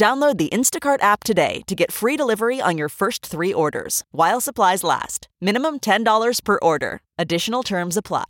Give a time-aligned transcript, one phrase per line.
[0.00, 4.40] Download the Instacart app today to get free delivery on your first three orders while
[4.40, 5.28] supplies last.
[5.42, 7.02] Minimum $10 per order.
[7.18, 8.24] Additional terms apply.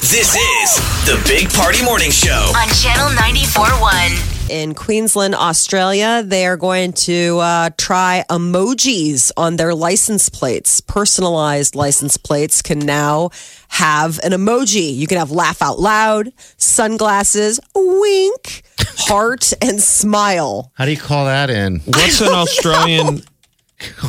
[0.00, 2.50] This is the Big Party Morning Show.
[2.56, 4.50] on Channel 94.1.
[4.50, 10.80] in Queensland, Australia, they are going to uh, try emojis on their license plates.
[10.80, 13.28] Personalized license plates can now
[13.68, 14.94] have an emoji.
[14.94, 18.62] You can have laugh out loud, sunglasses, wink,
[19.06, 20.72] heart, and smile.
[20.74, 21.80] How do you call that in?
[21.80, 23.22] What's an Australian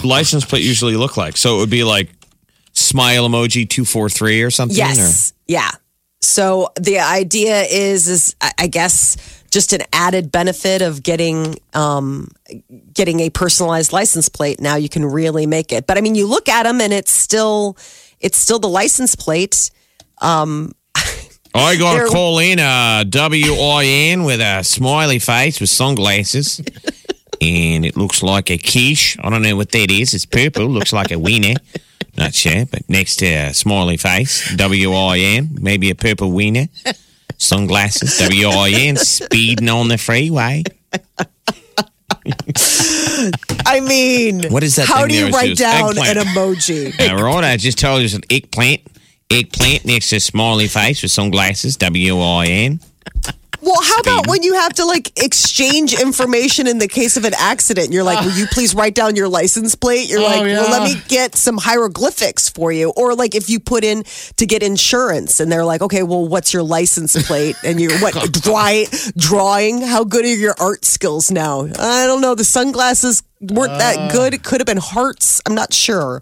[0.03, 1.37] license plate usually look like?
[1.37, 2.09] So it would be like
[2.73, 4.77] smile emoji two four three or something.
[4.77, 5.33] Yes.
[5.47, 5.71] Yeah.
[6.21, 9.17] So the idea is, is I I guess
[9.51, 12.27] just an added benefit of getting um,
[12.93, 14.59] getting a personalized license plate.
[14.59, 15.87] Now you can really make it.
[15.87, 17.77] But I mean, you look at them and it's still
[18.19, 19.71] it's still the license plate.
[20.21, 20.73] Or
[21.55, 25.69] I got They're- to call in a W I N with a smiley face with
[25.69, 26.61] sunglasses.
[27.41, 29.17] and it looks like a quiche.
[29.21, 30.13] I don't know what that is.
[30.13, 30.67] It's purple.
[30.67, 31.55] Looks like a wiener.
[32.17, 36.67] Not sure, but next to a smiley face, W I N, maybe a purple wiener.
[37.37, 40.63] Sunglasses, W I N, speeding on the freeway.
[43.65, 46.17] I mean, What is that How thing do you write down eggplant.
[46.17, 47.09] an emoji?
[47.11, 48.81] All right, I just told you it's an eggplant.
[49.31, 52.79] Eggplant next to smiley face with sunglasses, W I N.
[53.61, 57.33] Well, how about when you have to like exchange information in the case of an
[57.35, 57.91] accident?
[57.91, 60.07] You're like, will you please write down your license plate?
[60.07, 62.91] You're Oh, like, well, let me get some hieroglyphics for you.
[62.95, 64.03] Or like if you put in
[64.37, 67.55] to get insurance and they're like, okay, well, what's your license plate?
[67.63, 68.85] And you're what dry,
[69.17, 69.81] drawing?
[69.81, 71.61] How good are your art skills now?
[71.79, 72.35] I don't know.
[72.35, 73.77] The sunglasses weren't Uh.
[73.79, 74.35] that good.
[74.35, 75.41] It could have been hearts.
[75.47, 76.21] I'm not sure.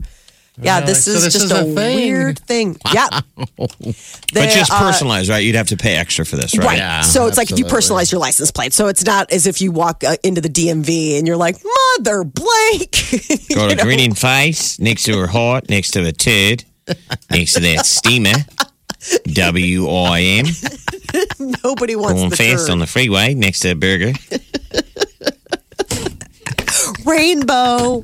[0.61, 1.95] Yeah, this so is this just is a, a thing.
[1.95, 2.77] weird thing.
[2.93, 3.07] Yeah.
[3.57, 3.95] But
[4.33, 5.39] They, just uh, personalized, right?
[5.39, 6.65] You'd have to pay extra for this, right?
[6.65, 6.77] Right.
[6.77, 8.73] Yeah, so it's like if you personalize your license plate.
[8.73, 11.57] So it's not as if you walk uh, into the DMV and you're like,
[11.97, 12.91] Mother Blake.
[13.55, 13.83] Got a know?
[13.83, 16.63] grinning face next to her heart, next to a turd,
[17.31, 18.33] next to that steamer.
[19.33, 20.45] W I M.
[21.63, 22.71] Nobody wants Going the fast turd.
[22.71, 24.13] on the freeway next to a burger.
[27.05, 28.03] rainbow.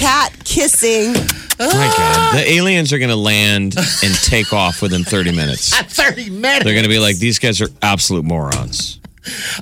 [0.00, 1.12] Cat kissing.
[1.58, 2.34] My God.
[2.34, 5.76] The aliens are going to land and take off within 30 minutes.
[5.78, 6.64] 30 minutes.
[6.64, 8.98] They're going to be like, these guys are absolute morons.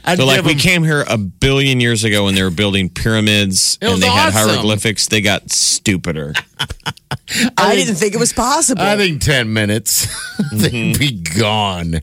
[0.05, 2.89] I'd So, like, give we came here a billion years ago when they were building
[2.89, 4.51] pyramids It and was they had awesome.
[4.51, 5.09] hieroglyphics.
[5.09, 6.35] They got stupider.
[7.59, 8.81] I, didn't think it was possible.
[8.81, 10.07] I think 10 minutes.
[10.53, 10.99] They'd mm-hmm.
[11.01, 12.01] be gone.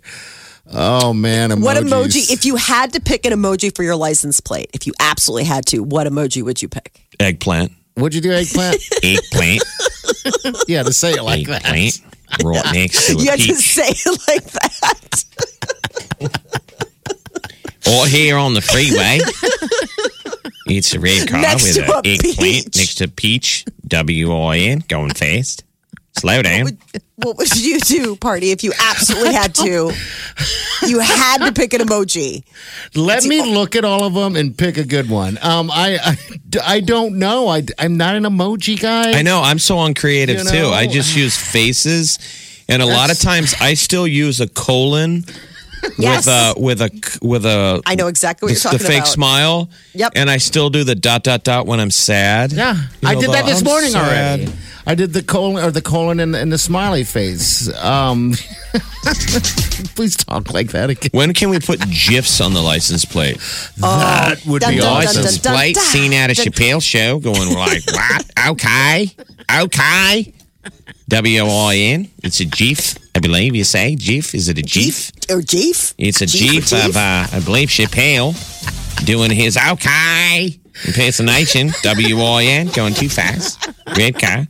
[0.73, 1.51] Oh, man.
[1.51, 1.63] Emojis.
[1.63, 2.29] what emoji?
[2.29, 5.65] If you had to pick an emoji for your license plate, if you absolutely had
[5.67, 7.01] to, what emoji would you pick?
[7.17, 7.71] Eggplant.
[7.97, 8.77] Would you do eggplant?
[9.03, 9.63] Eggplant.
[10.67, 11.63] yeah, to say it like that.
[11.65, 12.01] eggplant.
[12.43, 15.23] Right next to a You had to say it like that.
[17.87, 19.19] Or here on the freeway.
[20.65, 22.75] it's a red car Next with to an a eggplant peach.
[22.75, 23.63] next to peach.
[23.87, 24.83] W I N.
[24.87, 25.63] Going fast.
[26.17, 26.77] Slow down.
[27.17, 29.91] What would you do, party, if you absolutely had to?
[30.87, 32.43] You had to pick an emoji.
[32.95, 35.37] Let me look at all of them and pick a good one.
[35.41, 36.17] Um, I, I,
[36.63, 37.47] I don't know.
[37.47, 39.17] I, I'm not an emoji guy.
[39.17, 39.41] I know.
[39.41, 40.67] I'm so uncreative You too.
[40.67, 42.19] I just use faces,
[42.69, 45.23] and a lot of times I still use a colon
[45.99, 46.25] Yes.
[46.25, 47.81] with a with a with a.
[47.85, 48.81] I know exactly what the, you're talking about.
[48.81, 49.07] the fake about.
[49.07, 49.69] smile.
[49.93, 50.13] Yep.
[50.15, 52.53] And I still do the dot dot dot when I'm sad.
[52.53, 54.51] Yeah, You I know, did the, that this "I'm morning sad." already.
[54.87, 57.73] I did the colon or the colon and, and the smiley face.
[57.83, 58.33] Um,
[59.95, 61.09] please talk like that again.
[61.11, 63.37] When can we put gifs on the license plate?
[63.77, 65.21] that would dun, be dun, dun, awesome.
[65.23, 66.33] license dun, dun, plate seen at a.
[66.33, 68.25] Chappelle show, going like, what?
[68.49, 69.09] Okay,
[69.61, 70.33] okay.
[71.07, 72.11] W O I N.
[72.23, 73.95] It's a GIF, I believe you say.
[73.95, 74.35] GIF.
[74.35, 75.11] Is it a GIF?
[75.31, 75.93] Or Jeef?
[75.97, 78.35] It's a Jeef GIF of, uh, I believe, Chappelle
[79.05, 81.71] doing his okay impersonation.
[81.83, 82.67] W I N.
[82.67, 83.69] Going too fast.
[83.97, 84.45] Red car.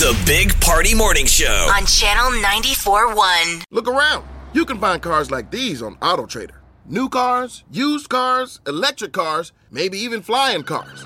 [0.00, 1.68] The Big Party Morning Show.
[1.76, 3.64] On Channel 94.1.
[3.70, 4.24] Look around.
[4.52, 6.56] You can find cars like these on AutoTrader.
[6.86, 11.04] New cars, used cars, electric cars, maybe even flying cars.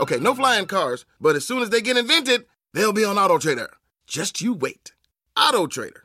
[0.00, 2.44] Okay, no flying cars, but as soon as they get invented,
[2.74, 3.68] they'll be on AutoTrader.
[4.06, 4.92] Just you wait.
[5.36, 6.02] AutoTrader.